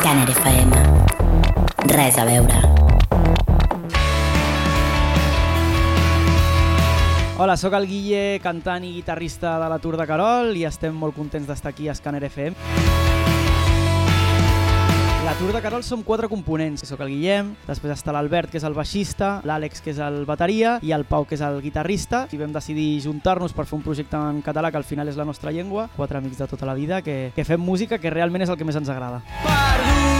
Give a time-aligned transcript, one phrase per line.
[0.00, 0.78] Escàner FM.
[1.92, 2.60] Res a veure.
[7.36, 11.20] Hola, sóc el Guille, cantant i guitarrista de la Tour de Carol i estem molt
[11.20, 13.09] contents d'estar aquí a Scanner FM.
[15.40, 16.82] Tour de Carol som quatre components.
[16.84, 20.74] Soc el Guillem, després està l'Albert, que és el baixista, l'Àlex, que és el bateria,
[20.84, 22.26] i el Pau, que és el guitarrista.
[22.28, 25.24] I vam decidir juntar-nos per fer un projecte en català, que al final és la
[25.24, 28.52] nostra llengua, quatre amics de tota la vida, que, que fem música, que realment és
[28.52, 29.24] el que més ens agrada.
[29.40, 30.19] Perdut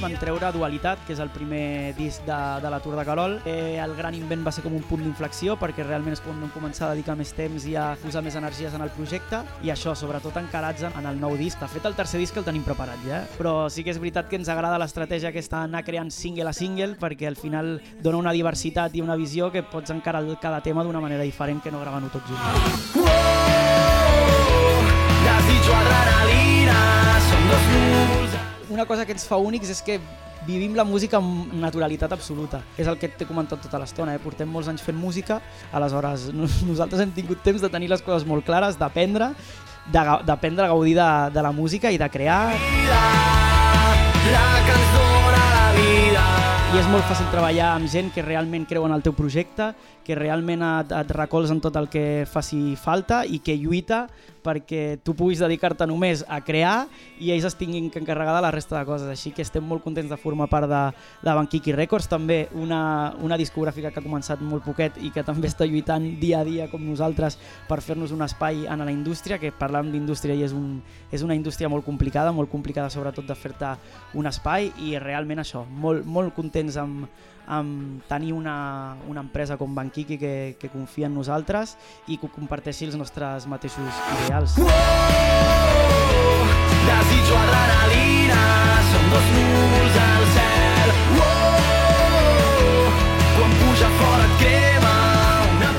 [0.00, 3.34] Van treure Dualitat, que és el primer disc de, de la Tour de Carol.
[3.44, 6.86] Eh, el gran invent va ser com un punt d'inflexió, perquè realment quan vam començar
[6.86, 10.38] a dedicar més temps i a posar més energies en el projecte, i això, sobretot
[10.40, 11.60] encarats en el nou disc.
[11.60, 13.36] De fet, el tercer disc el tenim preparat ja, eh?
[13.36, 16.96] però sí que és veritat que ens agrada l'estratègia aquesta d'anar creant single a single,
[17.00, 21.04] perquè al final dona una diversitat i una visió que pots encarar cada tema d'una
[21.04, 22.99] manera diferent que no gravant-ho tot junt.
[28.80, 29.98] Una cosa que ens fa únics és que
[30.46, 32.62] vivim la música amb naturalitat absoluta.
[32.80, 34.20] És el que t'he comentat tota l'estona, eh?
[34.24, 35.36] portem molts anys fent música,
[35.76, 39.34] aleshores no- nosaltres hem tingut temps de tenir les coses molt clares, d'aprendre,
[39.92, 42.54] d'aprendre a gaudir de, de la música i de crear,
[44.30, 44.46] La
[44.94, 46.24] dóna la vida
[46.70, 49.72] i és molt fàcil treballar amb gent que realment creu en el teu projecte,
[50.06, 54.04] que realment et, et recolza en tot el que faci falta i que lluita
[54.44, 56.86] perquè tu puguis dedicar-te només a crear
[57.20, 59.08] i ells es tinguin que encarregar de la resta de coses.
[59.08, 60.82] Així que estem molt contents de formar part de,
[61.22, 65.50] de Banquiqui Records, també una, una discogràfica que ha començat molt poquet i que també
[65.50, 67.38] està lluitant dia a dia com nosaltres
[67.68, 70.80] per fer-nos un espai en la indústria, que parlant d'indústria és, un,
[71.12, 73.74] és una indústria molt complicada, molt complicada sobretot de fer-te
[74.18, 77.06] un espai i realment això, molt, molt contents amb,
[77.50, 81.76] amb tenir una, una empresa com Banquiqui que, que confia en nosaltres
[82.08, 84.29] i que comparteixi els nostres mateixos ideals.
[84.32, 84.36] Oh,
[86.86, 88.42] desitjo adrenalina
[88.86, 90.90] Som dos núvols al cel.
[91.18, 92.86] Oh,
[93.34, 94.94] Quan puja fora et crema
[95.56, 95.70] una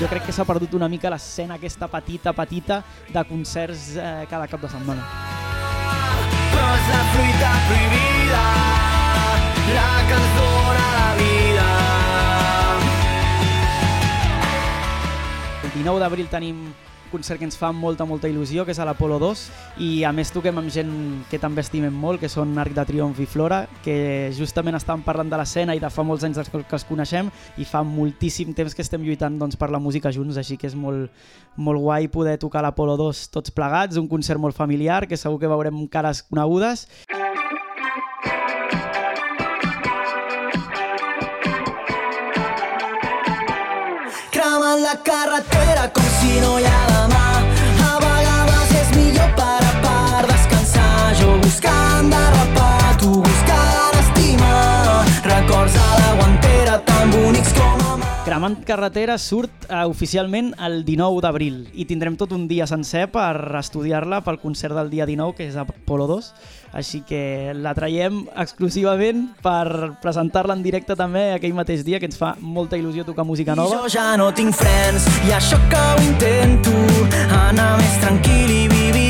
[0.00, 2.82] Jo crec que s'ha perdut una mica l'escena aquesta petita, petita
[3.14, 5.06] de concerts eh, cada cap de setmana.
[6.50, 8.44] Però és la fruita prohibida
[9.70, 11.70] La que ens dóna la vida.
[15.62, 16.64] El 19 d'abril tenim
[17.10, 19.42] concert que ens fa molta, molta il·lusió, que és a l'Apolo 2,
[19.84, 20.92] i a més toquem amb gent
[21.30, 25.30] que també estimem molt, que són Arc de Triomf i Flora, que justament estan parlant
[25.30, 28.86] de l'escena i de fa molts anys que els coneixem, i fa moltíssim temps que
[28.86, 31.10] estem lluitant doncs, per la música junts, així que és molt,
[31.56, 35.50] molt guai poder tocar l'Apolo 2 tots plegats, un concert molt familiar, que segur que
[35.50, 36.86] veurem cares conegudes,
[44.90, 46.89] la carretera com si no hi ha
[58.30, 63.34] Cremant Carretera surt eh, oficialment el 19 d'abril i tindrem tot un dia sencer per
[63.58, 66.30] estudiar-la pel concert del dia 19, que és a Polo 2.
[66.78, 72.22] Així que la traiem exclusivament per presentar-la en directe també aquell mateix dia, que ens
[72.22, 73.82] fa molta il·lusió tocar música I nova.
[73.82, 76.78] jo ja no tinc frens i això que ho intento
[77.34, 79.09] Anar més tranquil i vivint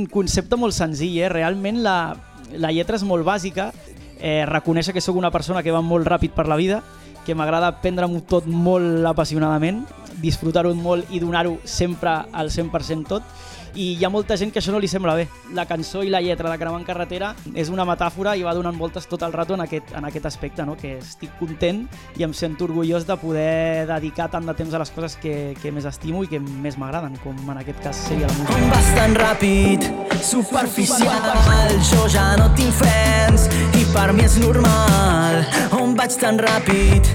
[0.00, 1.28] un concepte molt senzill, eh?
[1.28, 2.14] realment la,
[2.56, 3.70] la lletra és molt bàsica,
[4.20, 6.80] eh, reconèixer que sóc una persona que va molt ràpid per la vida,
[7.26, 9.84] que m'agrada prendre-m'ho tot molt apassionadament,
[10.20, 13.26] disfrutar-ho molt i donar-ho sempre al 100% tot,
[13.74, 15.26] i hi ha molta gent que això no li sembla bé.
[15.54, 19.06] La cançó i la lletra de Cremant Carretera és una metàfora i va donant voltes
[19.10, 20.76] tot el rato en aquest, en aquest aspecte, no?
[20.76, 21.84] que estic content
[22.18, 25.72] i em sento orgullós de poder dedicar tant de temps a les coses que, que
[25.74, 28.58] més estimo i que més m'agraden, com en aquest cas seria la música.
[28.60, 29.86] On vas tan ràpid,
[30.22, 33.46] superficial Jo ja no tinc frens
[33.78, 35.40] i per mi és normal
[35.80, 37.08] On vaig tan ràpid,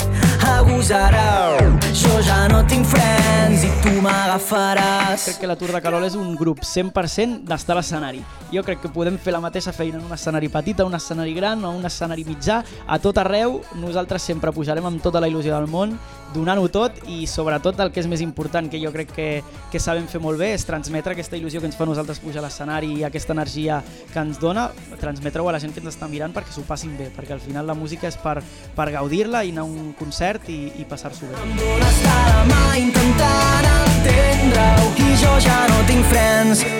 [0.56, 1.58] agosarà
[1.94, 6.16] Jo ja no tinc frens i tu m'agafaràs Crec que la Tour de Carol és
[6.20, 8.22] un grup 100% d'estar a l'escenari.
[8.54, 11.34] Jo crec que podem fer la mateixa feina en un escenari petit, en un escenari
[11.34, 13.62] gran o un escenari mitjà, a tot arreu.
[13.82, 15.96] Nosaltres sempre pujarem amb tota la il·lusió del món,
[16.36, 19.30] donant-ho tot i sobretot el que és més important, que jo crec que,
[19.72, 22.44] que sabem fer molt bé, és transmetre aquesta il·lusió que ens fa a nosaltres pujar
[22.44, 23.82] a l'escenari i aquesta energia
[24.14, 24.68] que ens dona,
[25.02, 27.66] transmetre-ho a la gent que ens està mirant perquè s'ho passin bé, perquè al final
[27.66, 28.38] la música és per,
[28.76, 31.50] per gaudir-la i anar a un concert i, i passar-s'ho bé.
[31.58, 35.66] Dones de la mà intentant entendre-ho i jo ja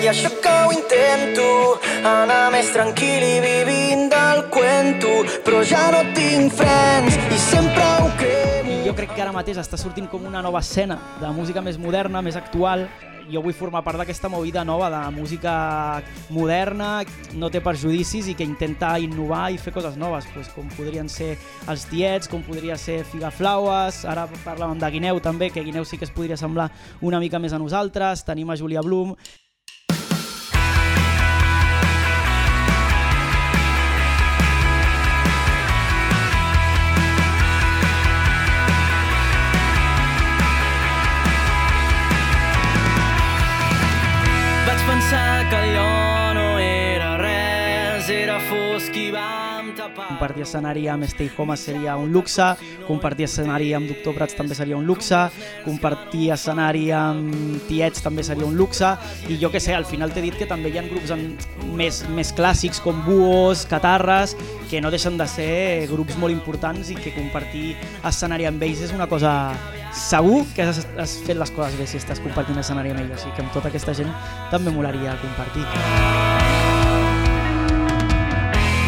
[0.06, 1.46] i això que ho intento
[2.06, 8.06] anar més tranquil i vivint del cuento però ja no tinc frens i sempre ho
[8.20, 11.62] cremo I jo crec que ara mateix està sortint com una nova escena de música
[11.62, 12.86] més moderna, més actual.
[13.30, 15.54] Jo vull formar part d'aquesta movida nova de música
[16.30, 21.08] moderna, no té perjudicis i que intenta innovar i fer coses noves, pues, com podrien
[21.10, 21.34] ser
[21.68, 26.06] els tiets, com podria ser Figaflaues, ara parlàvem de Guineu també, que Guineu sí que
[26.06, 26.70] es podria semblar
[27.00, 29.16] una mica més a nosaltres, tenim a Julia Blum,
[50.08, 52.46] compartir escenari amb Stay Home seria un luxe,
[52.86, 55.18] compartir escenari amb Doctor Prats també seria un luxe,
[55.64, 58.94] compartir escenari amb Tiets també seria un luxe,
[59.28, 61.26] i jo que sé, al final t'he dit que també hi ha grups en,
[61.78, 64.36] més, més clàssics com Buos, Catarres,
[64.70, 67.74] que no deixen de ser grups molt importants i que compartir
[68.06, 69.32] escenari amb ells és una cosa
[69.96, 73.36] segur que has, has fet les coses bé si estàs compartint escenari amb ells, sigui
[73.36, 74.12] que amb tota aquesta gent
[74.52, 75.64] també molaria compartir.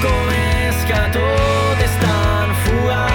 [0.02, 0.47] Com és
[0.88, 1.00] que
[2.64, 3.08] fugaç?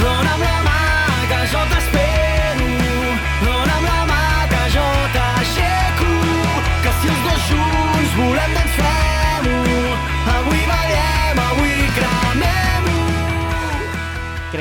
[0.00, 0.80] Dóna'm la mà
[1.30, 1.95] que jo t'espero,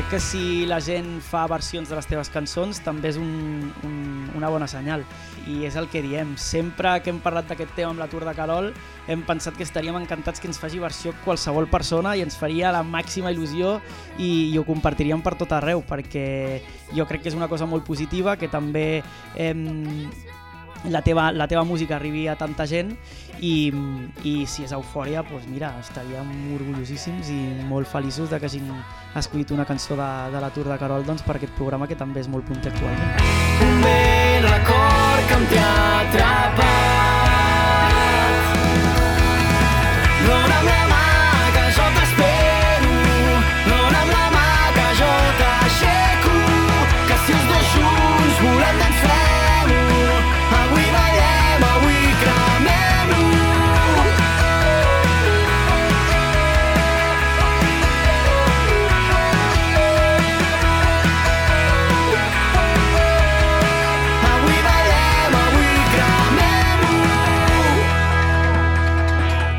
[0.06, 3.96] crec que si la gent fa versions de les teves cançons també és un, un,
[4.38, 5.02] una bona senyal.
[5.50, 8.34] I és el que diem, sempre que hem parlat d'aquest tema amb la Tour de
[8.38, 8.70] Carol
[9.10, 12.84] hem pensat que estaríem encantats que ens faci versió qualsevol persona i ens faria la
[12.86, 13.80] màxima il·lusió
[14.20, 16.28] i, i ho compartiríem per tot arreu perquè
[16.94, 19.02] jo crec que és una cosa molt positiva que també
[19.34, 20.06] em,
[20.90, 22.94] la teva, la teva música arribi a tanta gent
[23.40, 23.72] i,
[24.24, 28.72] i si és eufòria, doncs mira, estaríem orgullosíssims i molt feliços de que hagin
[29.16, 32.24] escollit una cançó de, de la Tour de Carol doncs, per aquest programa que també
[32.24, 33.14] és molt punter actualment.
[34.46, 34.75] Record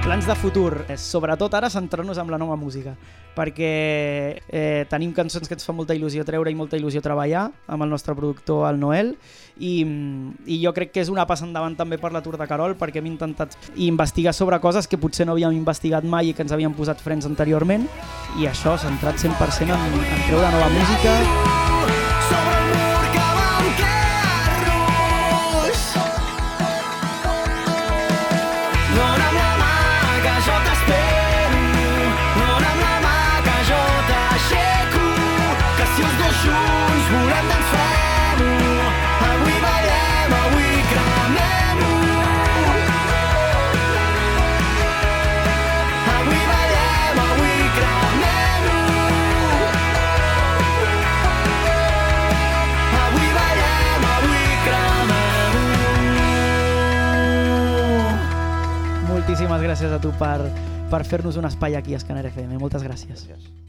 [0.06, 2.92] Plans de futur, eh, sobretot ara centrar-nos en la nova música,
[3.34, 7.82] perquè eh, tenim cançons que ens fa molta il·lusió treure i molta il·lusió treballar amb
[7.82, 9.16] el nostre productor, el Noel,
[9.58, 9.82] i,
[10.46, 13.02] i jo crec que és una passa endavant també per la Tour de Carol, perquè
[13.02, 16.78] hem intentat investigar sobre coses que potser no havíem investigat mai i que ens havien
[16.78, 17.90] posat frens anteriorment,
[18.38, 21.65] i això, centrat 100% en, en treure nova música,
[59.86, 60.50] gràcies a tu per,
[60.90, 63.26] per fer-nos un espai aquí a Scanner FM, moltes gràcies.
[63.28, 63.65] Gràcies.